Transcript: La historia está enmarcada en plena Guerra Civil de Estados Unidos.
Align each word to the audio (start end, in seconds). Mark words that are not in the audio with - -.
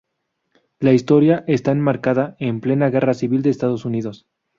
La 0.79 0.93
historia 0.93 1.43
está 1.45 1.71
enmarcada 1.71 2.35
en 2.39 2.59
plena 2.59 2.89
Guerra 2.89 3.13
Civil 3.13 3.43
de 3.43 3.51
Estados 3.51 3.85
Unidos. 3.85 4.25